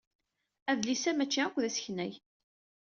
[0.71, 2.13] Adlis-a maci akk d asneknay.